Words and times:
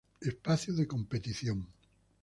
Espacio 0.29 0.73
de 0.73 0.87
competición. 0.87 1.59